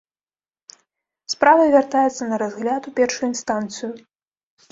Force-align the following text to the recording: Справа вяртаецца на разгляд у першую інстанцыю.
Справа 1.33 1.67
вяртаецца 1.75 2.23
на 2.31 2.39
разгляд 2.43 2.81
у 2.93 2.93
першую 3.01 3.27
інстанцыю. 3.33 3.91